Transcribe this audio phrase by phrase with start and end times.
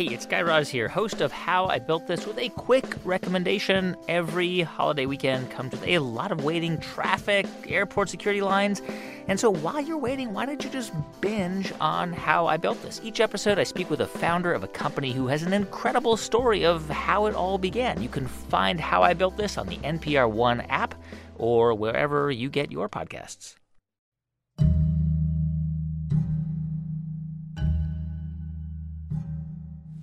[0.00, 3.94] Hey, it's Guy Raz here, host of How I Built This, with a quick recommendation.
[4.08, 8.80] Every holiday weekend comes with a lot of waiting, traffic, airport security lines.
[9.28, 13.02] And so while you're waiting, why don't you just binge on How I Built This?
[13.04, 16.64] Each episode, I speak with a founder of a company who has an incredible story
[16.64, 18.02] of how it all began.
[18.02, 20.94] You can find How I Built This on the NPR One app
[21.36, 23.59] or wherever you get your podcasts.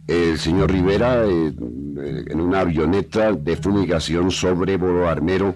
[0.08, 1.54] El señor Rivera eh,
[2.28, 5.56] en una avioneta de fumigación sobre Boro Armero.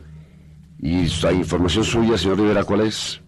[0.80, 3.22] ¿Y la información suya, señor Rivera, cuál es?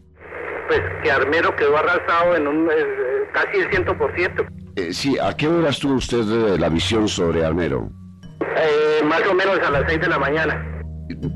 [0.67, 4.45] Pues que Armero quedó arrasado en un, eh, casi el 100%.
[4.75, 6.23] Eh, sí, ¿a qué hora tuvo usted
[6.57, 7.89] la visión sobre Armero?
[9.05, 10.65] más o menos a las 6 de la mañana.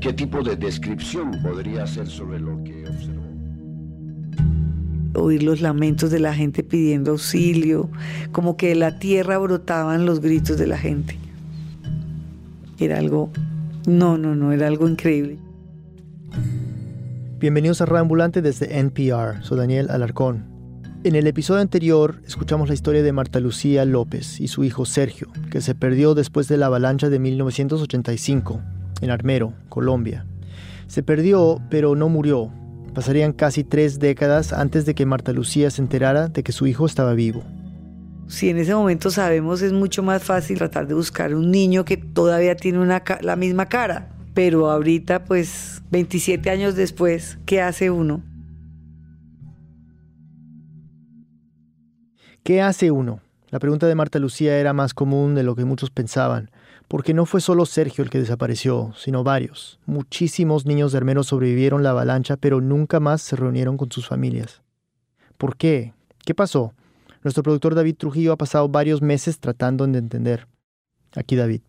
[0.00, 3.17] ¿Qué tipo de descripción podría hacer sobre lo que observó?
[5.14, 7.90] Oír los lamentos de la gente pidiendo auxilio,
[8.32, 11.18] como que de la tierra brotaban los gritos de la gente.
[12.78, 13.30] Era algo,
[13.86, 15.38] no, no, no, era algo increíble.
[17.38, 20.44] Bienvenidos a Reambulante desde NPR, soy Daniel Alarcón.
[21.04, 25.28] En el episodio anterior escuchamos la historia de Marta Lucía López y su hijo Sergio,
[25.50, 28.60] que se perdió después de la avalancha de 1985
[29.00, 30.26] en Armero, Colombia.
[30.88, 32.50] Se perdió, pero no murió,
[32.98, 36.84] Pasarían casi tres décadas antes de que Marta Lucía se enterara de que su hijo
[36.84, 37.44] estaba vivo.
[38.26, 41.96] Si en ese momento sabemos es mucho más fácil tratar de buscar un niño que
[41.96, 44.08] todavía tiene una, la misma cara.
[44.34, 48.24] Pero ahorita, pues, 27 años después, ¿qué hace uno?
[52.42, 53.20] ¿Qué hace uno?
[53.50, 56.50] La pregunta de Marta Lucía era más común de lo que muchos pensaban
[56.88, 59.78] porque no fue solo Sergio el que desapareció, sino varios.
[59.84, 64.62] Muchísimos niños de Armero sobrevivieron la avalancha, pero nunca más se reunieron con sus familias.
[65.36, 65.92] ¿Por qué?
[66.24, 66.72] ¿Qué pasó?
[67.22, 70.48] Nuestro productor David Trujillo ha pasado varios meses tratando de entender.
[71.14, 71.60] Aquí David.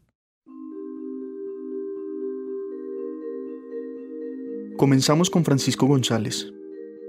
[4.77, 6.47] Comenzamos con Francisco González.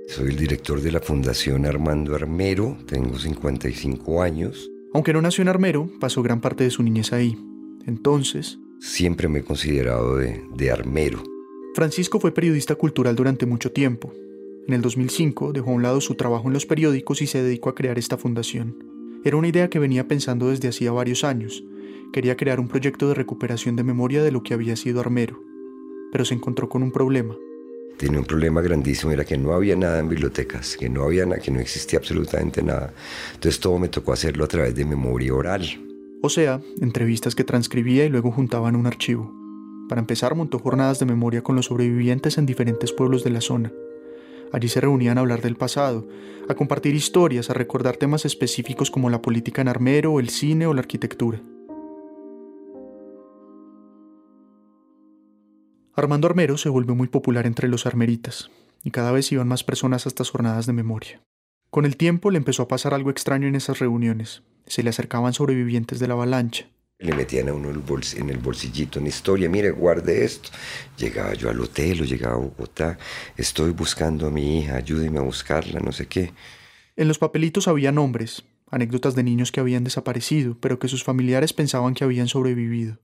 [0.09, 4.69] Soy el director de la Fundación Armando Armero, tengo 55 años.
[4.93, 7.37] Aunque no nació en Armero, pasó gran parte de su niñez ahí.
[7.87, 8.59] Entonces...
[8.81, 11.23] Siempre me he considerado de, de armero.
[11.75, 14.13] Francisco fue periodista cultural durante mucho tiempo.
[14.67, 17.71] En el 2005 dejó a un lado su trabajo en los periódicos y se dedicó
[17.71, 18.77] a crear esta fundación.
[19.25, 21.65] Era una idea que venía pensando desde hacía varios años.
[22.13, 25.41] Quería crear un proyecto de recuperación de memoria de lo que había sido Armero.
[26.11, 27.37] Pero se encontró con un problema.
[27.99, 31.41] Tenía un problema grandísimo, era que no había nada en bibliotecas, que no había nada,
[31.41, 32.95] que no existía absolutamente nada.
[33.35, 35.90] Entonces todo me tocó hacerlo a través de memoria oral
[36.23, 39.33] o sea, entrevistas que transcribía y luego juntaba en un archivo.
[39.89, 43.73] Para empezar, montó jornadas de memoria con los sobrevivientes en diferentes pueblos de la zona.
[44.53, 46.07] Allí se reunían a hablar del pasado,
[46.49, 50.75] a compartir historias, a recordar temas específicos como la política en Armero, el cine o
[50.75, 51.41] la arquitectura.
[55.95, 58.51] Armando Armero se volvió muy popular entre los armeritas,
[58.83, 61.21] y cada vez iban más personas a estas jornadas de memoria.
[61.71, 64.43] Con el tiempo le empezó a pasar algo extraño en esas reuniones.
[64.67, 66.67] Se le acercaban sobrevivientes de la avalancha.
[67.01, 70.51] Le metían a uno en el bolsillito una historia, mire, guarde esto.
[70.99, 72.99] Llegaba yo al hotel o llegaba a Bogotá,
[73.39, 76.35] estoy buscando a mi hija, ayúdeme a buscarla, no sé qué.
[76.97, 81.55] En los papelitos había nombres, anécdotas de niños que habían desaparecido, pero que sus familiares
[81.55, 82.99] pensaban que habían sobrevivido.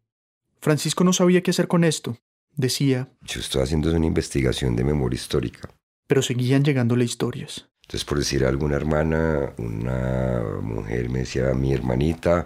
[0.60, 2.18] Francisco no sabía qué hacer con esto.
[2.54, 5.70] Decía, yo estoy haciendo una investigación de memoria histórica.
[6.06, 7.68] Pero seguían llegándole historias.
[7.86, 12.44] Entonces, por decir alguna hermana, una mujer me decía, mi hermanita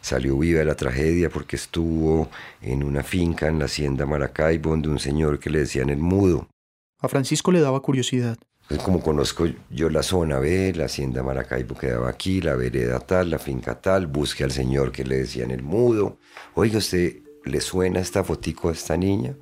[0.00, 2.28] salió viva de la tragedia porque estuvo
[2.60, 6.48] en una finca en la hacienda Maracaibo donde un señor que le decían el mudo.
[6.98, 8.36] A Francisco le daba curiosidad.
[8.84, 13.38] Como conozco yo la zona B, la hacienda Maracaibo quedaba aquí, la vereda tal, la
[13.38, 16.18] finca tal, busqué al señor que le decían el mudo.
[16.54, 19.34] Oiga, usted ¿Le suena esta fotico a esta niña?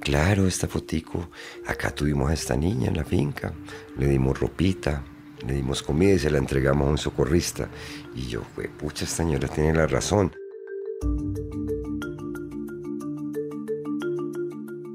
[0.00, 1.28] Claro, esta fotico.
[1.66, 3.52] Acá tuvimos a esta niña en la finca.
[3.98, 5.04] Le dimos ropita,
[5.46, 7.68] le dimos comida y se la entregamos a un socorrista.
[8.14, 8.42] Y yo,
[8.78, 10.32] pucha, esta señora tiene la razón.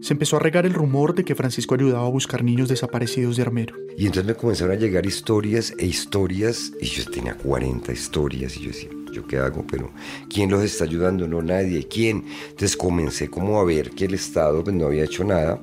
[0.01, 3.41] Se empezó a regar el rumor de que Francisco ayudaba a buscar niños desaparecidos de
[3.43, 3.75] Armero.
[3.97, 8.61] Y entonces me comenzaron a llegar historias e historias, y yo tenía 40 historias, y
[8.61, 9.65] yo decía, ¿yo qué hago?
[9.67, 9.91] Pero
[10.29, 11.27] ¿quién los está ayudando?
[11.27, 11.87] No, nadie.
[11.87, 12.23] ¿Quién?
[12.49, 15.61] Entonces comencé como a ver que el Estado pues, no había hecho nada.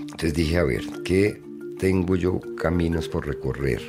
[0.00, 1.40] Entonces dije, a ver, ¿qué
[1.78, 3.82] tengo yo caminos por recorrer?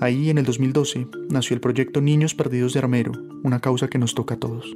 [0.00, 3.12] Ahí, en el 2012, nació el proyecto Niños Perdidos de Armero,
[3.42, 4.74] una causa que nos toca a todos.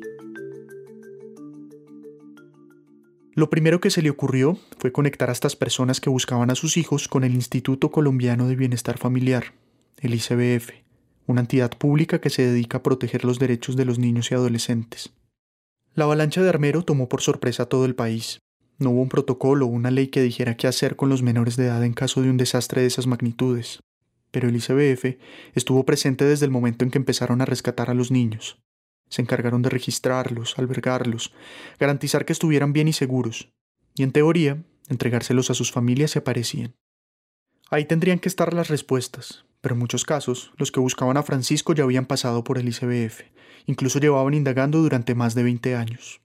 [3.34, 6.76] Lo primero que se le ocurrió fue conectar a estas personas que buscaban a sus
[6.76, 9.52] hijos con el Instituto Colombiano de Bienestar Familiar,
[9.98, 10.87] el ICBF,
[11.28, 15.12] una entidad pública que se dedica a proteger los derechos de los niños y adolescentes.
[15.94, 18.40] La avalancha de Armero tomó por sorpresa a todo el país.
[18.78, 21.66] No hubo un protocolo o una ley que dijera qué hacer con los menores de
[21.66, 23.80] edad en caso de un desastre de esas magnitudes.
[24.30, 25.18] Pero el ICBF
[25.54, 28.58] estuvo presente desde el momento en que empezaron a rescatar a los niños.
[29.10, 31.34] Se encargaron de registrarlos, albergarlos,
[31.78, 33.50] garantizar que estuvieran bien y seguros,
[33.94, 36.74] y en teoría, entregárselos a sus familias si aparecían.
[37.70, 41.74] Ahí tendrían que estar las respuestas, pero en muchos casos los que buscaban a Francisco
[41.74, 43.22] ya habían pasado por el ICBF,
[43.66, 46.20] incluso llevaban indagando durante más de 20 años.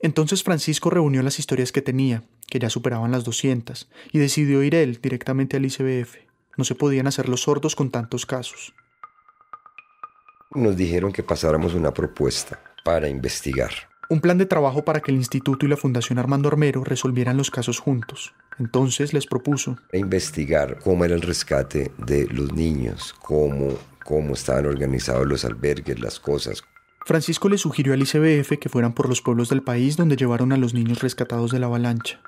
[0.00, 4.74] Entonces Francisco reunió las historias que tenía, que ya superaban las 200, y decidió ir
[4.74, 6.16] él directamente al ICBF.
[6.56, 8.74] No se podían hacer los sordos con tantos casos.
[10.50, 13.91] Nos dijeron que pasáramos una propuesta para investigar.
[14.12, 17.50] Un plan de trabajo para que el instituto y la Fundación Armando Armero resolvieran los
[17.50, 18.34] casos juntos.
[18.58, 23.70] Entonces les propuso investigar cómo era el rescate de los niños, cómo,
[24.04, 26.62] cómo estaban organizados los albergues, las cosas,
[27.06, 30.58] Francisco le sugirió al ICBF que fueran por los pueblos del país donde llevaron a
[30.58, 32.20] los niños rescatados de la avalancha.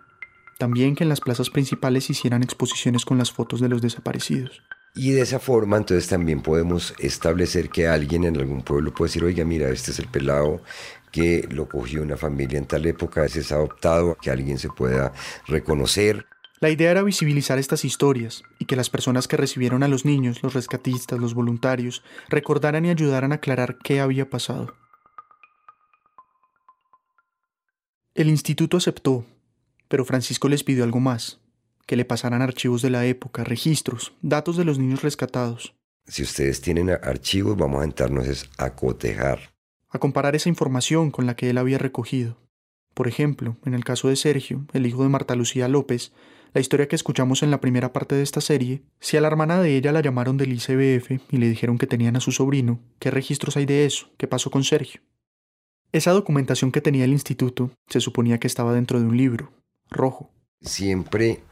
[0.59, 4.63] También que en las plazas principales hicieran exposiciones con las fotos de los desaparecidos.
[4.97, 9.25] Y de esa forma entonces también podemos establecer que alguien en algún pueblo puede decir,
[9.25, 10.63] oiga, mira, este es el pelado
[11.15, 15.13] que lo cogió una familia en tal época, ese es adoptado, que alguien se pueda
[15.47, 16.27] reconocer.
[16.59, 20.43] La idea era visibilizar estas historias y que las personas que recibieron a los niños,
[20.43, 24.75] los rescatistas, los voluntarios, recordaran y ayudaran a aclarar qué había pasado.
[28.17, 29.25] El instituto aceptó,
[29.87, 31.39] pero Francisco les pidió algo más,
[31.87, 35.77] que le pasaran archivos de la época, registros, datos de los niños rescatados.
[36.09, 39.54] Si ustedes tienen archivos, vamos a entrarnos a cotejar.
[39.95, 42.37] A comparar esa información con la que él había recogido.
[42.95, 46.13] Por ejemplo, en el caso de Sergio, el hijo de Marta Lucía López,
[46.53, 49.61] la historia que escuchamos en la primera parte de esta serie, si a la hermana
[49.61, 53.13] de ella la llamaron del ICBF y le dijeron que tenían a su sobrino, ¿qué
[53.13, 54.11] registros hay de eso?
[54.17, 55.01] ¿Qué pasó con Sergio?
[55.93, 59.53] Esa documentación que tenía el instituto se suponía que estaba dentro de un libro,
[59.91, 60.33] rojo.
[60.61, 61.45] Siempre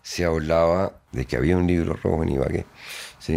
[0.00, 2.64] se hablaba de que había un libro rojo en Ibagué.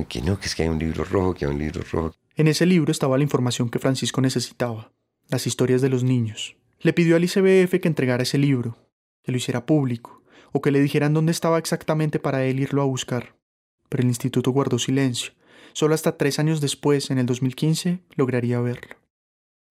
[0.08, 2.16] que no, que es que hay un libro rojo, que hay un libro rojo.
[2.36, 4.92] En ese libro estaba la información que Francisco necesitaba,
[5.30, 6.56] las historias de los niños.
[6.80, 8.76] Le pidió al ICBF que entregara ese libro,
[9.22, 12.86] que lo hiciera público, o que le dijeran dónde estaba exactamente para él irlo a
[12.86, 13.36] buscar.
[13.88, 15.34] Pero el instituto guardó silencio.
[15.74, 18.96] Solo hasta tres años después, en el 2015, lograría verlo.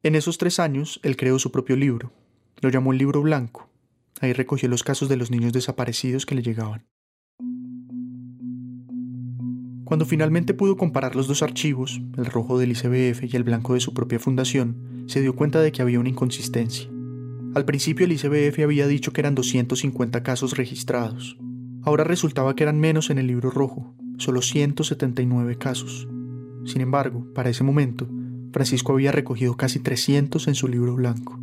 [0.04, 2.12] En esos tres años, él creó su propio libro.
[2.60, 3.68] Lo llamó el libro blanco.
[4.20, 6.86] Ahí recogió los casos de los niños desaparecidos que le llegaban.
[9.92, 13.80] Cuando finalmente pudo comparar los dos archivos, el rojo del ICBF y el blanco de
[13.80, 16.88] su propia fundación, se dio cuenta de que había una inconsistencia.
[17.54, 21.36] Al principio el ICBF había dicho que eran 250 casos registrados.
[21.82, 26.08] Ahora resultaba que eran menos en el libro rojo, solo 179 casos.
[26.64, 28.08] Sin embargo, para ese momento,
[28.50, 31.38] Francisco había recogido casi 300 en su libro blanco.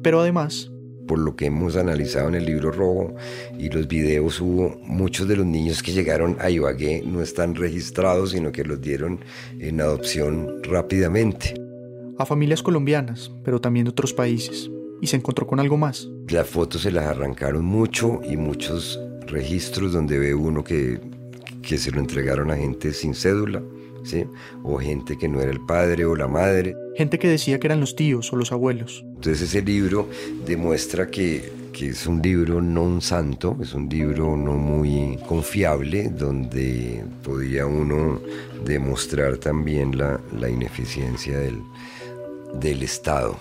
[0.00, 0.71] Pero además,
[1.06, 3.14] por lo que hemos analizado en el libro rojo
[3.58, 8.30] y los videos hubo muchos de los niños que llegaron a Ibagué no están registrados,
[8.30, 9.20] sino que los dieron
[9.58, 11.54] en adopción rápidamente.
[12.18, 14.70] A familias colombianas, pero también de otros países.
[15.00, 16.08] Y se encontró con algo más.
[16.28, 21.00] Las fotos se las arrancaron mucho y muchos registros donde ve uno que,
[21.62, 23.62] que se lo entregaron a gente sin cédula.
[24.04, 24.24] ¿Sí?
[24.62, 26.74] O gente que no era el padre o la madre.
[26.96, 29.04] Gente que decía que eran los tíos o los abuelos.
[29.06, 30.08] Entonces ese libro
[30.46, 37.04] demuestra que, es un libro no un santo, es un libro no muy confiable, donde
[37.24, 38.20] podía uno
[38.64, 41.60] demostrar también la, ineficiencia del,
[42.54, 43.36] del Estado.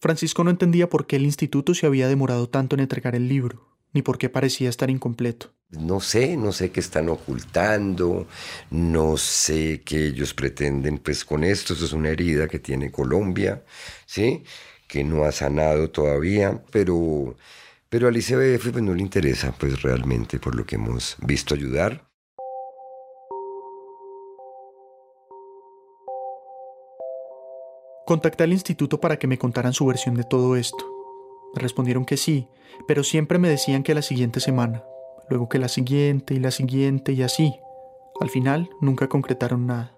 [0.00, 3.68] Francisco no entendía por qué el instituto se había demorado tanto en entregar el libro,
[3.92, 5.57] ni por qué parecía estar incompleto.
[5.70, 8.26] No sé, no sé qué están ocultando,
[8.70, 13.62] no sé qué ellos pretenden pues con esto, es una herida que tiene Colombia,
[14.06, 14.44] ¿sí?
[14.86, 17.36] Que no ha sanado todavía, pero,
[17.90, 22.08] pero al ICBF pues no le interesa pues realmente por lo que hemos visto ayudar.
[28.06, 30.82] Contacté al instituto para que me contaran su versión de todo esto.
[31.54, 32.48] Me respondieron que sí,
[32.86, 34.82] pero siempre me decían que la siguiente semana,
[35.28, 37.58] luego que la siguiente y la siguiente y así.
[38.20, 39.92] Al final nunca concretaron nada.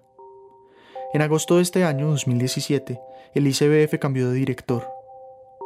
[1.13, 2.99] En agosto de este año, 2017,
[3.33, 4.87] el ICBF cambió de director.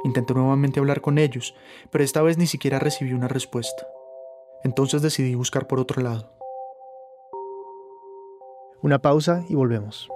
[0.03, 1.55] Intenté nuevamente hablar con ellos,
[1.91, 3.87] pero esta vez ni siquiera recibí una respuesta.
[4.63, 6.31] Entonces decidí buscar por otro lado.
[8.81, 10.09] Una pausa y volvemos.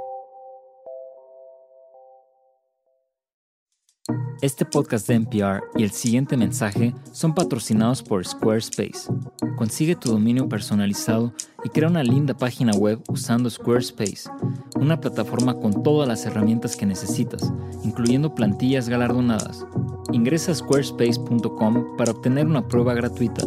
[4.42, 9.12] Este podcast de NPR y el siguiente mensaje son patrocinados por Squarespace.
[9.58, 11.34] Consigue tu dominio personalizado
[11.66, 14.30] y crea una linda página web usando Squarespace,
[14.76, 17.52] una plataforma con todas las herramientas que necesitas,
[17.84, 19.66] incluyendo plantillas galardonadas.
[20.14, 23.46] Ingresa a squarespace.com para obtener una prueba gratuita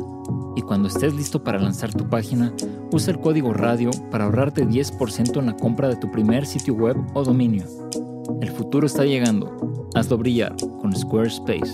[0.57, 2.53] y cuando estés listo para lanzar tu página,
[2.91, 6.99] usa el código radio para ahorrarte 10% en la compra de tu primer sitio web
[7.15, 7.65] o dominio.
[8.43, 9.72] El futuro está llegando.
[9.95, 11.71] Hazlo brillar con Squarespace.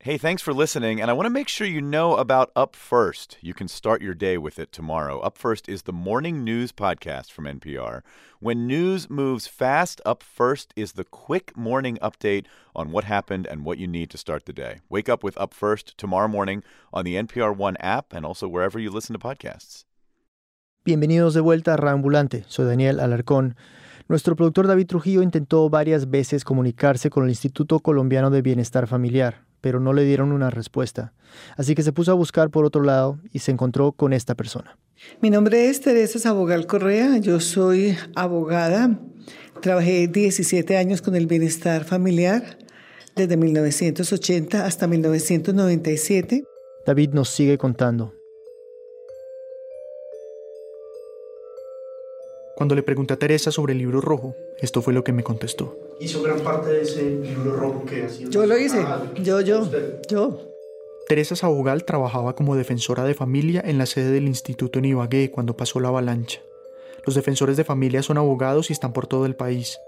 [0.00, 1.00] Hey, thanks for listening.
[1.00, 3.38] And I want to make sure you know about Up First.
[3.40, 5.20] You can start your day with it tomorrow.
[5.20, 8.02] Up First is the morning news podcast from NPR.
[8.38, 12.44] When news moves fast, Up First is the quick morning update
[12.76, 14.80] on what happened and what you need to start the day.
[14.90, 18.78] Wake up with Up First tomorrow morning on the NPR One app and also wherever
[18.78, 19.84] you listen to podcasts.
[20.84, 22.44] Bienvenidos de vuelta a Rambulante.
[22.46, 23.54] Soy Daniel Alarcón.
[24.06, 29.46] Nuestro productor David Trujillo intentó varias veces comunicarse con el Instituto Colombiano de Bienestar Familiar,
[29.62, 31.14] pero no le dieron una respuesta.
[31.56, 34.76] Así que se puso a buscar por otro lado y se encontró con esta persona.
[35.22, 39.00] Mi nombre es Teresa Sabogal Correa, yo soy abogada,
[39.62, 42.58] trabajé 17 años con el bienestar familiar,
[43.16, 46.44] desde 1980 hasta 1997.
[46.86, 48.12] David nos sigue contando.
[52.56, 55.76] Cuando le pregunté a Teresa sobre el libro rojo, esto fue lo que me contestó.
[55.98, 58.28] Hizo gran parte de ese libro rojo que hacía.
[58.30, 58.84] Yo lo hice,
[59.22, 59.68] yo, yo,
[60.08, 60.40] yo.
[61.08, 65.56] Teresa Sabogal trabajaba como defensora de familia en la sede del instituto en Ibagué cuando
[65.56, 66.42] pasó la avalancha.
[67.04, 69.78] Los defensores de familia son abogados y están por todo el país.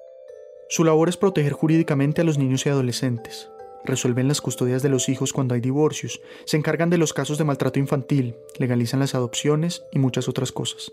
[0.68, 3.48] Su labor es proteger jurídicamente a los niños y adolescentes.
[3.84, 7.44] Resuelven las custodias de los hijos cuando hay divorcios, se encargan de los casos de
[7.44, 10.92] maltrato infantil, legalizan las adopciones y muchas otras cosas.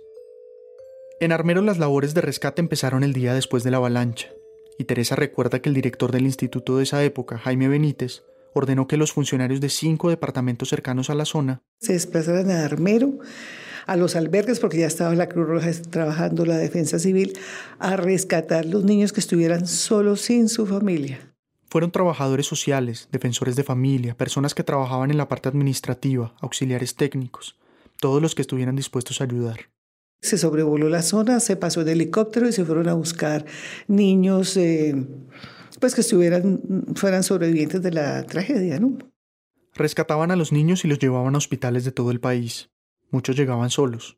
[1.19, 4.29] En Armero las labores de rescate empezaron el día después de la avalancha,
[4.77, 8.97] y Teresa recuerda que el director del instituto de esa época, Jaime Benítez, ordenó que
[8.97, 13.19] los funcionarios de cinco departamentos cercanos a la zona se desplazaran a Armero,
[13.85, 17.37] a los albergues, porque ya estaba la Cruz Roja trabajando la defensa civil,
[17.79, 21.19] a rescatar los niños que estuvieran solos sin su familia.
[21.69, 27.57] Fueron trabajadores sociales, defensores de familia, personas que trabajaban en la parte administrativa, auxiliares técnicos,
[27.99, 29.71] todos los que estuvieran dispuestos a ayudar.
[30.23, 33.43] Se sobrevoló la zona, se pasó en helicóptero y se fueron a buscar
[33.89, 34.95] niños eh,
[35.81, 36.61] pues que estuvieran,
[36.95, 38.97] fueran sobrevivientes de la tragedia, ¿no?
[39.75, 42.71] Rescataban a los niños y los llevaban a hospitales de todo el país.
[43.11, 44.17] Muchos llegaban solos.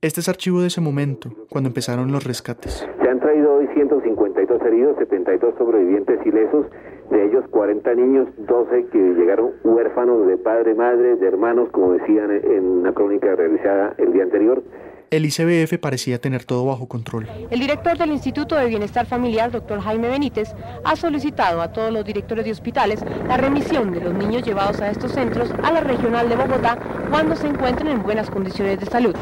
[0.00, 2.88] Este es archivo de ese momento, cuando empezaron los rescates.
[3.02, 6.64] Se han traído hoy 152 heridos, 72 sobrevivientes ilesos,
[7.10, 12.30] de ellos 40 niños, 12 que llegaron huérfanos de padre, madre, de hermanos, como decían
[12.30, 14.62] en una crónica realizada el día anterior.
[15.12, 17.28] El ICBF parecía tener todo bajo control.
[17.50, 20.54] El director del Instituto de Bienestar Familiar, doctor Jaime Benítez,
[20.84, 24.90] ha solicitado a todos los directores de hospitales la remisión de los niños llevados a
[24.90, 26.78] estos centros a la regional de Bogotá
[27.10, 29.14] cuando se encuentren en buenas condiciones de salud.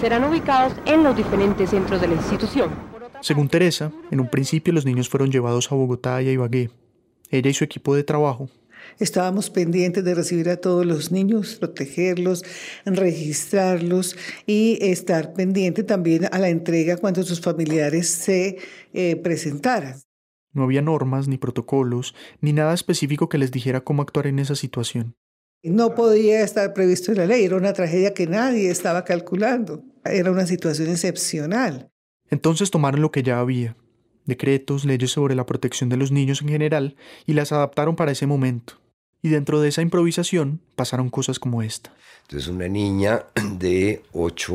[0.00, 2.70] Serán ubicados en los diferentes centros de la institución.
[3.20, 6.70] Según Teresa, en un principio los niños fueron llevados a Bogotá y a Ibagué.
[7.32, 8.48] Ella y su equipo de trabajo
[8.98, 12.44] Estábamos pendientes de recibir a todos los niños, protegerlos,
[12.84, 18.58] registrarlos y estar pendiente también a la entrega cuando sus familiares se
[18.92, 20.00] eh, presentaran.
[20.52, 24.54] No había normas, ni protocolos, ni nada específico que les dijera cómo actuar en esa
[24.54, 25.16] situación.
[25.62, 30.30] No podía estar previsto en la ley, era una tragedia que nadie estaba calculando, era
[30.30, 31.88] una situación excepcional.
[32.30, 33.76] Entonces tomaron lo que ya había,
[34.26, 36.96] decretos, leyes sobre la protección de los niños en general,
[37.26, 38.81] y las adaptaron para ese momento.
[39.22, 41.94] Y dentro de esa improvisación pasaron cosas como esta.
[42.22, 43.24] Entonces una niña
[43.58, 44.54] de ocho,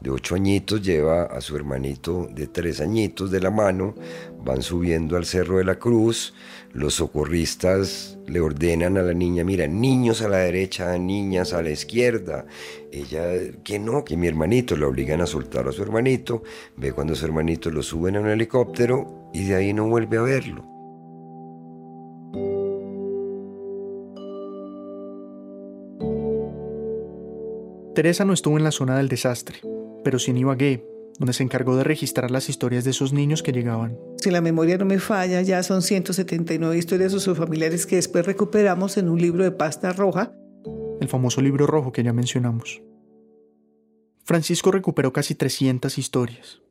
[0.00, 3.94] de ocho añitos lleva a su hermanito de tres añitos de la mano,
[4.42, 6.34] van subiendo al Cerro de la Cruz,
[6.72, 11.70] los socorristas le ordenan a la niña, mira, niños a la derecha, niñas a la
[11.70, 12.46] izquierda.
[12.92, 13.26] Ella,
[13.64, 16.42] que no, que mi hermanito, le obligan a soltar a su hermanito,
[16.76, 20.22] ve cuando su hermanito lo suben a un helicóptero y de ahí no vuelve a
[20.22, 20.77] verlo.
[27.98, 29.58] Teresa no estuvo en la zona del desastre,
[30.04, 30.86] pero sí en Ibagué,
[31.18, 33.98] donde se encargó de registrar las historias de esos niños que llegaban.
[34.18, 38.24] Si la memoria no me falla, ya son 179 historias de sus familiares que después
[38.24, 40.32] recuperamos en un libro de pasta roja.
[41.00, 42.80] El famoso libro rojo que ya mencionamos.
[44.22, 46.62] Francisco recuperó casi 300 historias,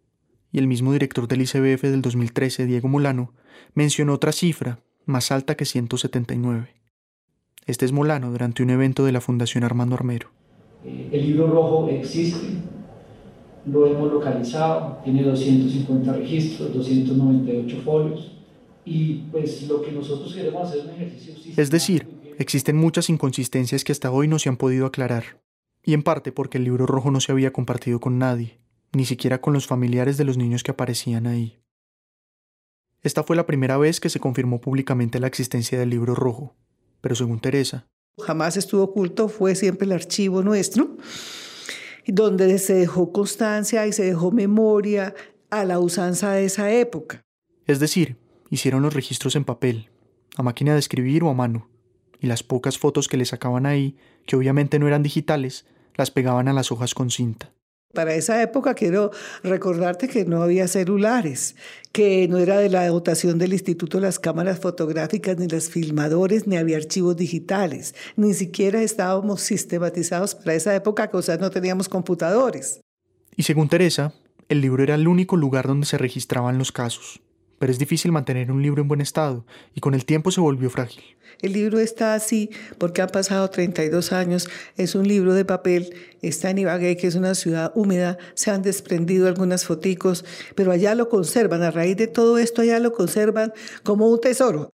[0.53, 3.34] y el mismo director del ICBF del 2013, Diego Molano,
[3.74, 6.74] mencionó otra cifra, más alta que 179.
[7.65, 10.37] Este es Molano durante un evento de la Fundación Armando Armero.
[10.86, 12.48] Eh, el libro rojo existe,
[13.65, 18.34] lo hemos localizado, tiene 250 registros, 298 folios,
[18.86, 21.53] Y pues lo que nosotros queremos hacer es un ejercicio...
[21.57, 22.07] Es decir,
[22.38, 25.41] existen muchas inconsistencias que hasta hoy no se han podido aclarar.
[25.84, 28.60] Y en parte porque el libro rojo no se había compartido con nadie,
[28.93, 31.60] ni siquiera con los familiares de los niños que aparecían ahí.
[33.03, 36.55] Esta fue la primera vez que se confirmó públicamente la existencia del libro rojo,
[37.01, 37.88] pero según Teresa,
[38.19, 40.97] jamás estuvo oculto, fue siempre el archivo nuestro,
[42.07, 45.13] donde se dejó constancia y se dejó memoria
[45.50, 47.21] a la usanza de esa época.
[47.65, 48.17] Es decir,
[48.50, 49.89] hicieron los registros en papel,
[50.36, 51.69] a máquina de escribir o a mano,
[52.19, 56.47] y las pocas fotos que le sacaban ahí, que obviamente no eran digitales, las pegaban
[56.47, 57.53] a las hojas con cinta.
[57.94, 59.12] Para esa época quiero
[59.44, 61.56] recordarte que no había celulares,
[61.91, 66.58] que no era de la dotación del instituto las cámaras fotográficas, ni los filmadores, ni
[66.58, 72.82] había archivos digitales, ni siquiera estábamos sistematizados para esa época, o sea, no teníamos computadores.
[73.36, 74.13] Y según Teresa,
[74.50, 77.22] el libro era el único lugar donde se registraban los casos
[77.60, 80.70] pero es difícil mantener un libro en buen estado y con el tiempo se volvió
[80.70, 81.04] frágil.
[81.42, 86.50] El libro está así porque han pasado 32 años, es un libro de papel, está
[86.50, 91.10] en Ibagué, que es una ciudad húmeda, se han desprendido algunas foticos, pero allá lo
[91.10, 94.72] conservan, a raíz de todo esto allá lo conservan como un tesoro.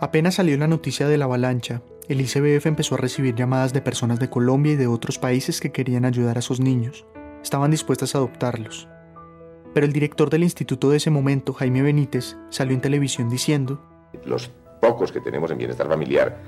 [0.00, 4.18] Apenas salió la noticia de la avalancha, el ICBF empezó a recibir llamadas de personas
[4.18, 7.06] de Colombia y de otros países que querían ayudar a sus niños.
[7.42, 8.88] Estaban dispuestas a adoptarlos.
[9.72, 13.80] Pero el director del instituto de ese momento, Jaime Benítez, salió en televisión diciendo,
[14.24, 16.38] Los pocos que tenemos en bienestar familiar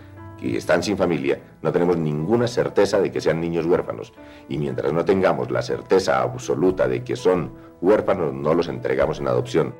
[0.40, 4.12] y están sin familia, no tenemos ninguna certeza de que sean niños huérfanos.
[4.49, 9.28] Y mientras no tengamos la certeza absoluta de que son huérfanos, no los entregamos en
[9.28, 9.75] adopción.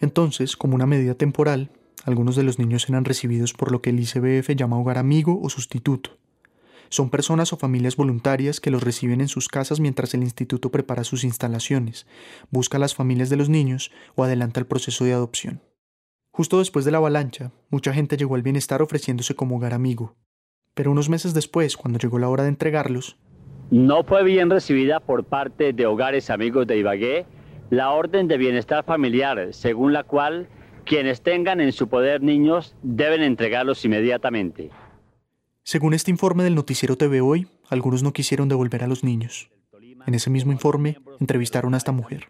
[0.00, 1.70] Entonces, como una medida temporal,
[2.06, 5.50] algunos de los niños eran recibidos por lo que el ICBF llama hogar amigo o
[5.50, 6.16] sustituto.
[6.88, 11.02] Son personas o familias voluntarias que los reciben en sus casas mientras el instituto prepara
[11.02, 12.06] sus instalaciones,
[12.50, 15.60] busca a las familias de los niños o adelanta el proceso de adopción.
[16.30, 20.14] Justo después de la avalancha, mucha gente llegó al bienestar ofreciéndose como hogar amigo.
[20.74, 23.16] Pero unos meses después, cuando llegó la hora de entregarlos,
[23.70, 27.26] no fue bien recibida por parte de Hogares Amigos de Ibagué
[27.70, 30.46] la orden de bienestar familiar, según la cual
[30.86, 34.70] quienes tengan en su poder niños deben entregarlos inmediatamente.
[35.64, 39.50] Según este informe del noticiero TV Hoy, algunos no quisieron devolver a los niños.
[40.06, 42.28] En ese mismo informe, entrevistaron a esta mujer.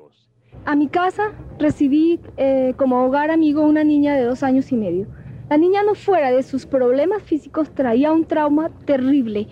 [0.65, 5.07] A mi casa recibí eh, como hogar amigo una niña de dos años y medio.
[5.51, 9.49] La niña no fuera de sus problemas físicos traía un trauma terrible.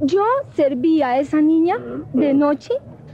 [0.00, 0.24] Yo
[0.56, 1.76] servía a esa niña
[2.14, 2.72] de noche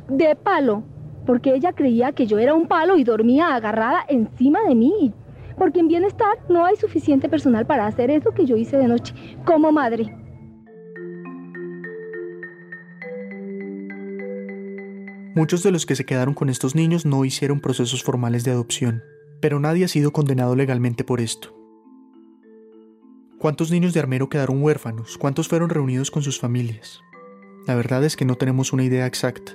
[0.08, 0.84] de palo
[1.28, 5.12] porque ella creía que yo era un palo y dormía agarrada encima de mí.
[5.58, 9.12] Porque en bienestar no hay suficiente personal para hacer eso que yo hice de noche
[9.44, 10.06] como madre.
[15.34, 19.02] Muchos de los que se quedaron con estos niños no hicieron procesos formales de adopción,
[19.42, 21.54] pero nadie ha sido condenado legalmente por esto.
[23.38, 25.18] ¿Cuántos niños de Armero quedaron huérfanos?
[25.18, 27.02] ¿Cuántos fueron reunidos con sus familias?
[27.66, 29.52] La verdad es que no tenemos una idea exacta.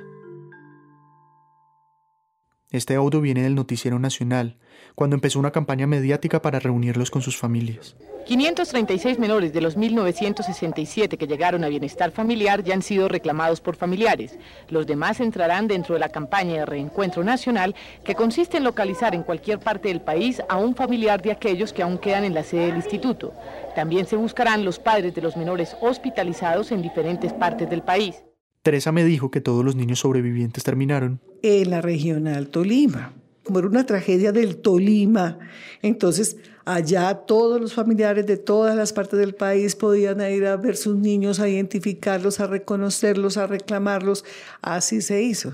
[2.74, 4.58] Este audio viene del Noticiero Nacional,
[4.96, 7.96] cuando empezó una campaña mediática para reunirlos con sus familias.
[8.26, 13.76] 536 menores de los 1967 que llegaron a Bienestar Familiar ya han sido reclamados por
[13.76, 14.40] familiares.
[14.70, 19.22] Los demás entrarán dentro de la campaña de reencuentro nacional que consiste en localizar en
[19.22, 22.68] cualquier parte del país a un familiar de aquellos que aún quedan en la sede
[22.68, 23.36] del instituto.
[23.76, 28.24] También se buscarán los padres de los menores hospitalizados en diferentes partes del país.
[28.64, 33.14] Teresa me dijo que todos los niños sobrevivientes terminaron en la regional Tolima.
[33.44, 35.38] Como era una tragedia del Tolima,
[35.82, 40.78] entonces allá todos los familiares de todas las partes del país podían ir a ver
[40.78, 44.24] sus niños, a identificarlos, a reconocerlos, a reclamarlos.
[44.62, 45.54] Así se hizo.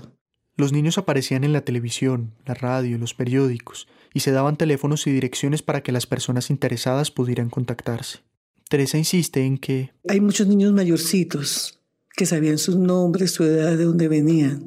[0.56, 5.10] Los niños aparecían en la televisión, la radio, los periódicos, y se daban teléfonos y
[5.10, 8.20] direcciones para que las personas interesadas pudieran contactarse.
[8.68, 9.90] Teresa insiste en que...
[10.06, 11.79] Hay muchos niños mayorcitos
[12.20, 14.62] que sabían sus nombres, su edad, de dónde venían.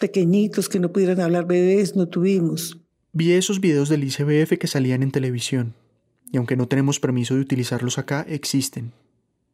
[0.00, 2.76] Pequeñitos que no pudieran hablar bebés, no tuvimos.
[3.14, 5.72] Vi esos videos del ICBF que salían en televisión,
[6.30, 8.92] y aunque no tenemos permiso de utilizarlos acá, existen.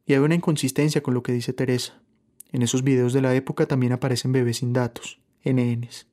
[0.07, 2.03] Y hay una inconsistencia con lo que dice Teresa.
[2.51, 6.09] En esos videos de la época también aparecen bebés sin datos, NNs.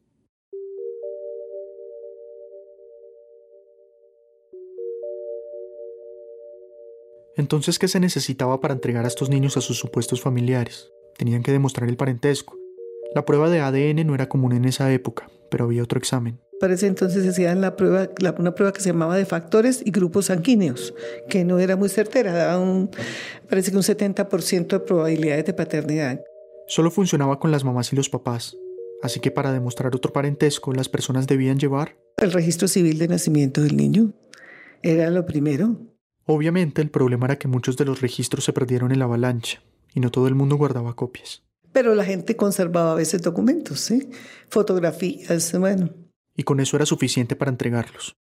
[7.36, 10.92] Entonces, ¿qué se necesitaba para entregar a estos niños a sus supuestos familiares?
[11.18, 12.58] Tenían que demostrar el parentesco.
[13.16, 16.40] La prueba de ADN no era común en esa época, pero había otro examen.
[16.60, 19.92] Para ese entonces se hacían la prueba, una prueba que se llamaba de factores y
[19.92, 20.94] grupos sanguíneos,
[21.30, 22.90] que no era muy certera, daba un,
[23.50, 26.22] parece que un 70% de probabilidades de paternidad.
[26.68, 28.58] Solo funcionaba con las mamás y los papás,
[29.04, 33.62] así que para demostrar otro parentesco las personas debían llevar el registro civil de nacimiento
[33.62, 34.14] del niño.
[34.82, 35.78] Era lo primero.
[36.26, 39.62] Obviamente el problema era que muchos de los registros se perdieron en la avalancha
[39.94, 41.44] y no todo el mundo guardaba copias.
[41.72, 44.10] Pero la gente conservaba a veces documentos, ¿sí?
[44.50, 45.90] fotografías, bueno.
[46.36, 48.16] Y con eso era suficiente para entregarlos.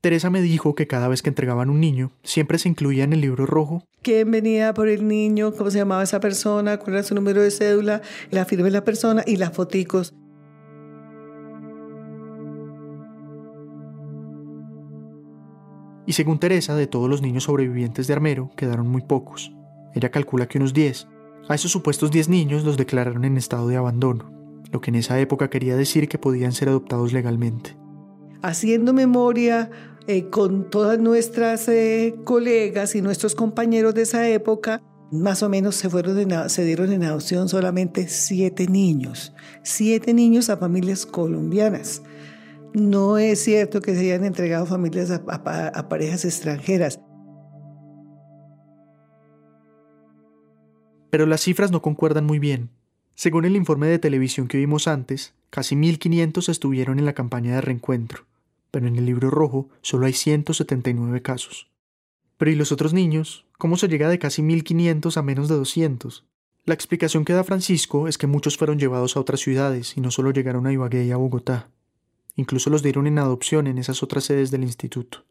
[0.00, 3.20] Teresa me dijo que cada vez que entregaban un niño, siempre se incluía en el
[3.20, 3.84] libro rojo.
[4.00, 5.52] ¿Quién venía por el niño?
[5.52, 6.78] ¿Cómo se llamaba esa persona?
[6.78, 8.00] ¿Cuál era su número de cédula?
[8.30, 10.14] La firma de la persona y las foticos.
[16.06, 19.52] Y según Teresa, de todos los niños sobrevivientes de Armero, quedaron muy pocos.
[19.94, 21.08] Ella calcula que unos 10.
[21.48, 24.30] A esos supuestos 10 niños los declararon en estado de abandono,
[24.70, 27.76] lo que en esa época quería decir que podían ser adoptados legalmente.
[28.42, 29.70] Haciendo memoria
[30.06, 35.74] eh, con todas nuestras eh, colegas y nuestros compañeros de esa época, más o menos
[35.74, 42.02] se, fueron se dieron en adopción solamente siete niños, siete niños a familias colombianas.
[42.72, 47.00] No es cierto que se hayan entregado familias a parejas extranjeras.
[51.10, 52.70] Pero las cifras no concuerdan muy bien.
[53.14, 57.60] Según el informe de televisión que vimos antes, casi 1.500 estuvieron en la campaña de
[57.60, 58.24] reencuentro,
[58.70, 61.68] pero en el libro rojo solo hay 179 casos.
[62.38, 63.44] Pero ¿y los otros niños?
[63.58, 66.24] ¿Cómo se llega de casi 1.500 a menos de 200?
[66.64, 70.10] La explicación que da Francisco es que muchos fueron llevados a otras ciudades y no
[70.10, 71.68] solo llegaron a Ibagué y a Bogotá.
[72.36, 75.24] Incluso los dieron en adopción en esas otras sedes del instituto.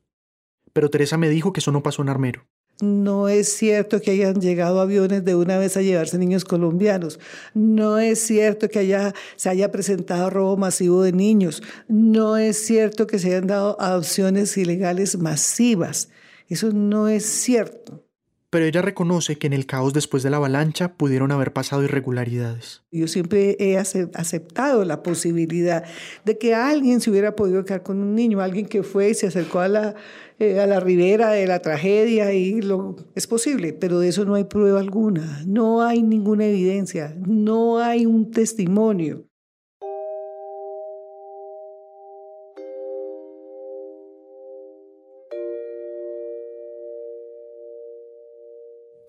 [0.74, 2.46] Pero Teresa me dijo que eso no pasó en Armero.
[2.82, 7.20] No es cierto que hayan llegado aviones de una vez a llevarse niños colombianos.
[7.54, 11.62] No es cierto que haya, se haya presentado robo masivo de niños.
[11.90, 16.10] No es cierto que se hayan dado adopciones ilegales masivas.
[16.48, 18.09] Eso no es cierto
[18.50, 22.84] pero ella reconoce que en el caos después de la avalancha pudieron haber pasado irregularidades.
[22.92, 25.84] Yo siempre he aceptado la posibilidad
[26.26, 29.28] de que alguien se hubiera podido quedar con un niño, alguien que fue y se
[29.28, 29.96] acercó a la,
[30.40, 34.36] eh, a la ribera de la tragedia y lo es posible, pero de eso no
[34.36, 39.29] hay prueba alguna, no hay ninguna evidencia, no hay un testimonio.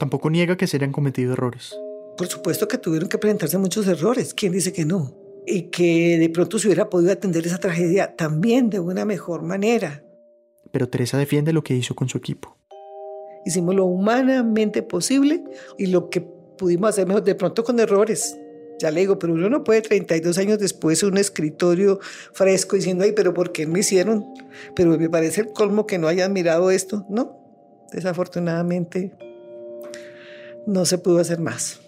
[0.00, 1.78] Tampoco niega que se hayan cometido errores.
[2.16, 4.32] Por supuesto que tuvieron que presentarse muchos errores.
[4.32, 5.14] ¿Quién dice que no?
[5.46, 10.02] Y que de pronto se hubiera podido atender esa tragedia también de una mejor manera.
[10.72, 12.56] Pero Teresa defiende lo que hizo con su equipo.
[13.44, 15.44] Hicimos lo humanamente posible
[15.76, 18.38] y lo que pudimos hacer mejor, de pronto con errores.
[18.78, 22.00] Ya le digo, pero uno no puede 32 años después un escritorio
[22.32, 24.24] fresco diciendo, ay, pero ¿por qué me hicieron?
[24.74, 27.04] Pero me parece el colmo que no hayan mirado esto.
[27.10, 27.36] No,
[27.92, 29.12] desafortunadamente
[30.66, 31.80] no se pudo hacer más.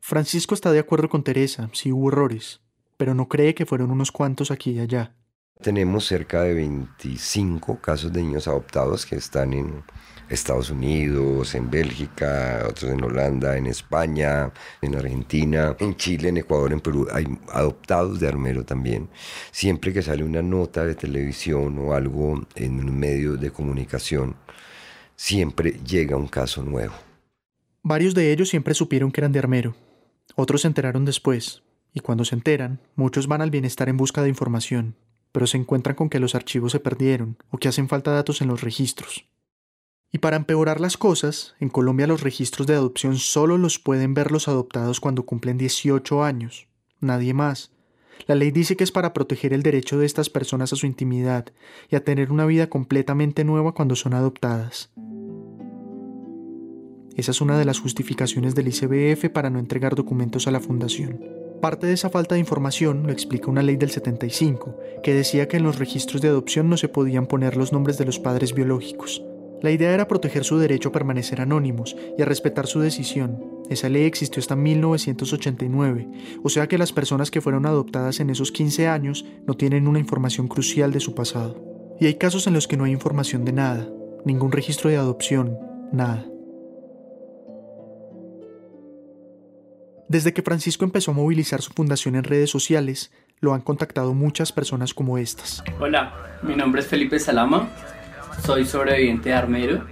[0.00, 2.60] Francisco está de acuerdo con Teresa, sí hubo errores,
[2.96, 5.14] pero no cree que fueron unos cuantos aquí y allá.
[5.62, 9.82] Tenemos cerca de 25 casos de niños adoptados que están en
[10.30, 16.72] Estados Unidos, en Bélgica, otros en Holanda, en España, en Argentina, en Chile, en Ecuador,
[16.72, 17.06] en Perú.
[17.12, 19.10] Hay adoptados de armero también.
[19.50, 24.36] Siempre que sale una nota de televisión o algo en un medio de comunicación,
[25.14, 26.94] siempre llega un caso nuevo.
[27.82, 29.74] Varios de ellos siempre supieron que eran de armero.
[30.36, 31.62] Otros se enteraron después.
[31.92, 34.94] Y cuando se enteran, muchos van al bienestar en busca de información,
[35.32, 38.48] pero se encuentran con que los archivos se perdieron o que hacen falta datos en
[38.48, 39.26] los registros.
[40.12, 44.32] Y para empeorar las cosas, en Colombia los registros de adopción solo los pueden ver
[44.32, 46.66] los adoptados cuando cumplen 18 años,
[47.00, 47.70] nadie más.
[48.26, 51.46] La ley dice que es para proteger el derecho de estas personas a su intimidad
[51.88, 54.90] y a tener una vida completamente nueva cuando son adoptadas.
[57.16, 61.39] Esa es una de las justificaciones del ICBF para no entregar documentos a la fundación.
[61.60, 65.58] Parte de esa falta de información lo explica una ley del 75, que decía que
[65.58, 69.22] en los registros de adopción no se podían poner los nombres de los padres biológicos,
[69.62, 73.44] la idea era proteger su derecho a permanecer anónimos y a respetar su decisión.
[73.68, 76.08] Esa ley existió hasta 1989,
[76.42, 79.98] o sea que las personas que fueron adoptadas en esos 15 años no tienen una
[79.98, 81.62] información crucial de su pasado.
[82.00, 83.88] Y hay casos en los que no hay información de nada,
[84.24, 85.58] ningún registro de adopción,
[85.92, 86.29] nada.
[90.10, 94.50] Desde que Francisco empezó a movilizar su fundación en redes sociales, lo han contactado muchas
[94.50, 95.62] personas como estas.
[95.78, 97.68] Hola, mi nombre es Felipe Salama,
[98.44, 99.86] soy sobreviviente de Armero.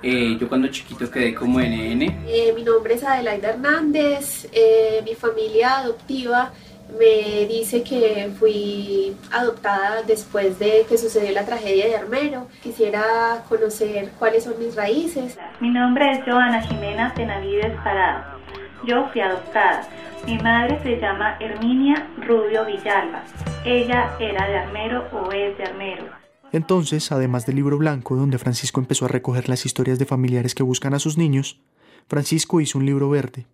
[0.00, 2.02] Eh, yo cuando chiquito quedé como NN.
[2.02, 4.48] Eh, mi nombre es Adelaida Hernández.
[4.52, 6.52] Eh, mi familia adoptiva
[6.96, 12.46] me dice que fui adoptada después de que sucedió la tragedia de Armero.
[12.62, 15.36] Quisiera conocer cuáles son mis raíces.
[15.58, 18.37] Mi nombre es Joana Jimena Tenavides Parada.
[18.84, 19.88] Yo fui adoptada.
[20.26, 23.24] Mi madre se llama Herminia Rubio Villalba.
[23.64, 26.06] Ella era de Armero o es de Armero.
[26.52, 30.62] Entonces, además del libro blanco donde Francisco empezó a recoger las historias de familiares que
[30.62, 31.60] buscan a sus niños,
[32.08, 33.46] Francisco hizo un libro verde.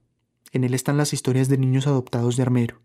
[0.52, 2.76] En él están las historias de niños adoptados de Armero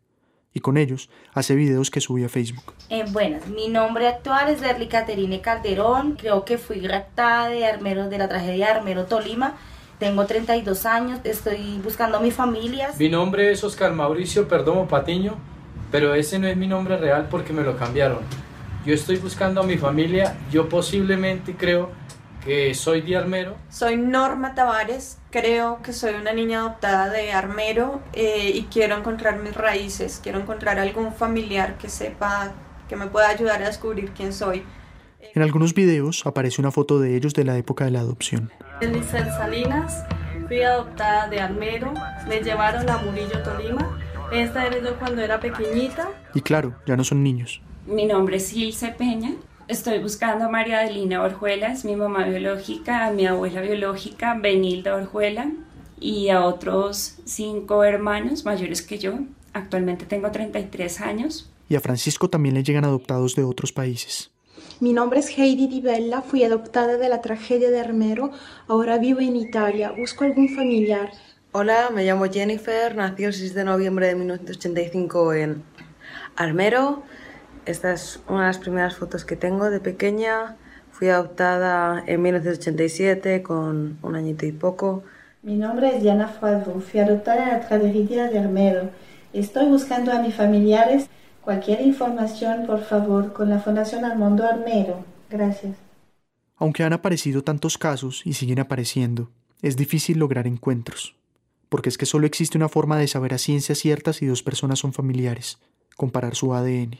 [0.53, 2.73] y con ellos hace videos que sube a Facebook.
[2.89, 8.09] Eh, buenas, mi nombre actual es Derly Caterine Calderón, creo que fui raptada de Armero,
[8.09, 9.57] de la tragedia de Armero Tolima.
[9.99, 12.89] Tengo 32 años, estoy buscando a mi familia.
[12.97, 15.35] Mi nombre es Oscar Mauricio Perdomo Patiño,
[15.91, 18.19] pero ese no es mi nombre real porque me lo cambiaron.
[18.85, 21.91] Yo estoy buscando a mi familia, yo posiblemente creo
[22.45, 23.57] que soy de Armero.
[23.69, 29.39] Soy Norma Tavares, creo que soy una niña adoptada de Armero eh, y quiero encontrar
[29.39, 32.53] mis raíces, quiero encontrar algún familiar que sepa,
[32.87, 34.63] que me pueda ayudar a descubrir quién soy.
[35.33, 38.51] En algunos videos aparece una foto de ellos de la época de la adopción.
[38.81, 40.05] Elisel Salinas,
[40.47, 41.93] fui adoptada de Armero,
[42.27, 43.99] me llevaron a Murillo, Tolima.
[44.31, 46.09] Esta era yo cuando era pequeñita.
[46.33, 47.61] Y claro, ya no son niños.
[47.85, 49.33] Mi nombre es Ilse Peña,
[49.69, 54.95] Estoy buscando a María Adelina Orjuela, es mi mamá biológica, a mi abuela biológica, Benilda
[54.95, 55.51] Orjuela,
[55.99, 59.19] y a otros cinco hermanos mayores que yo.
[59.53, 61.51] Actualmente tengo 33 años.
[61.69, 64.31] Y a Francisco también le llegan adoptados de otros países.
[64.81, 68.31] Mi nombre es Heidi Di Bella, fui adoptada de la tragedia de Armero,
[68.69, 71.09] ahora vivo en Italia, busco algún familiar.
[71.51, 75.63] Hola, me llamo Jennifer, nací el 6 de noviembre de 1985 en
[76.37, 77.03] Armero.
[77.65, 80.55] Esta es una de las primeras fotos que tengo de pequeña.
[80.91, 85.03] Fui adoptada en 1987 con un añito y poco.
[85.43, 86.79] Mi nombre es Diana Fuadro.
[86.79, 88.91] Fui adoptada en la tragedia de Armero.
[89.33, 91.09] Estoy buscando a mis familiares.
[91.49, 95.03] Cualquier información, por favor, con la Fundación Armando Armero.
[95.31, 95.77] Gracias.
[96.57, 99.31] Aunque han aparecido tantos casos y siguen apareciendo,
[99.63, 101.15] es difícil lograr encuentros.
[101.67, 104.77] Porque es que solo existe una forma de saber a ciencia cierta si dos personas
[104.77, 105.57] son familiares,
[105.97, 106.99] comparar su ADN.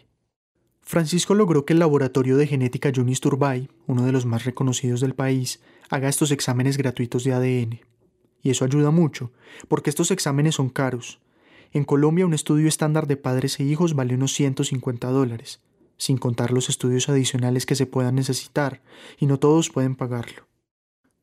[0.82, 5.14] Francisco logró que el laboratorio de genética Yunis Turbay, uno de los más reconocidos del
[5.14, 7.82] país, haga estos exámenes gratuitos de ADN.
[8.42, 9.32] Y eso ayuda mucho,
[9.68, 11.20] porque estos exámenes son caros.
[11.72, 15.62] En Colombia un estudio estándar de padres e hijos vale unos 150 dólares,
[15.98, 18.82] sin contar los estudios adicionales que se puedan necesitar,
[19.20, 20.48] y no todos pueden pagarlo.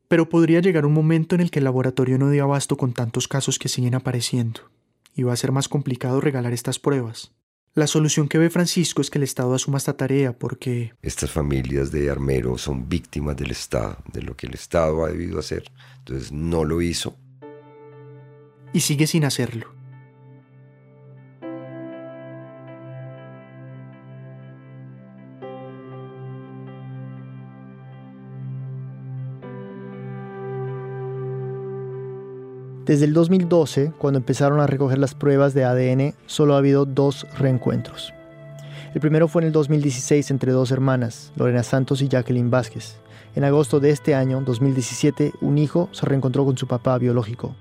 [0.06, 3.26] Pero podría llegar un momento en el que el laboratorio no dé abasto con tantos
[3.26, 4.60] casos que siguen apareciendo,
[5.16, 7.32] y va a ser más complicado regalar estas pruebas.
[7.74, 10.94] La solución que ve Francisco es que el Estado asuma esta tarea porque...
[11.02, 15.38] Estas familias de Armero son víctimas del Estado, de lo que el Estado ha debido
[15.38, 15.70] hacer.
[15.98, 17.18] Entonces no lo hizo.
[18.72, 19.75] Y sigue sin hacerlo.
[32.86, 37.26] Desde el 2012, cuando empezaron a recoger las pruebas de ADN, solo ha habido dos
[37.36, 38.14] reencuentros.
[38.94, 42.98] El primero fue en el 2016 entre dos hermanas, Lorena Santos y Jacqueline Vázquez.
[43.34, 47.56] En agosto de este año, 2017, un hijo se reencontró con su papá biológico.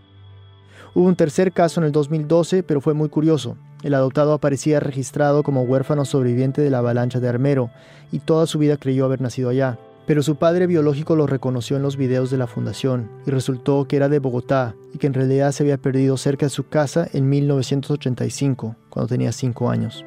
[0.94, 3.58] Hubo un tercer caso en el 2012, pero fue muy curioso.
[3.82, 7.72] El adoptado aparecía registrado como huérfano sobreviviente de la avalancha de Armero
[8.12, 9.80] y toda su vida creyó haber nacido allá.
[10.06, 13.96] Pero su padre biológico lo reconoció en los videos de la fundación y resultó que
[13.96, 17.28] era de Bogotá y que en realidad se había perdido cerca de su casa en
[17.28, 20.06] 1985, cuando tenía 5 años.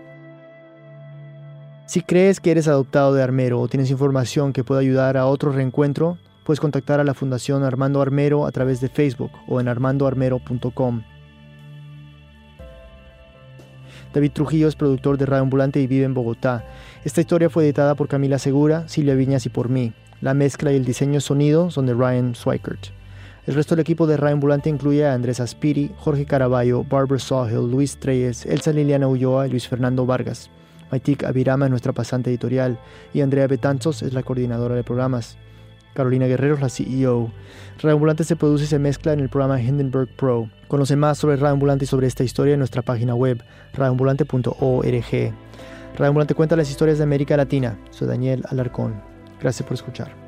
[1.87, 5.53] Si crees que eres adoptado de Armero o tienes información que pueda ayudar a otro
[5.53, 11.03] reencuentro, puedes contactar a la Fundación Armando Armero a través de Facebook o en armandoarmero.com.
[14.13, 16.65] David Trujillo es productor de Radio Ambulante y vive en Bogotá.
[17.05, 19.93] Esta historia fue editada por Camila Segura, Silvia Viñas y por mí.
[20.21, 22.89] La mezcla y el diseño sonido son de Ryan Swikert.
[23.47, 27.71] El resto del equipo de Radio Ambulante incluye a Andrés Aspiri, Jorge Caraballo, Barbara Sawhill,
[27.71, 30.51] Luis Treyes, Elsa Liliana Ulloa y Luis Fernando Vargas.
[30.91, 32.79] Maitik Avirama es nuestra pasante editorial
[33.15, 35.39] y Andrea Betanzos es la coordinadora de programas.
[35.95, 37.31] Carolina Guerrero es la CEO.
[37.81, 40.51] Radio Ambulante se produce y se mezcla en el programa Hindenburg Pro.
[40.67, 45.33] Conoce más sobre Radio Ambulante y sobre esta historia en nuestra página web, radioambulante.org.
[45.99, 47.77] Radio Ambulante cuenta las historias de América Latina.
[47.91, 49.03] Soy Daniel Alarcón.
[49.41, 50.28] Gracias por escuchar.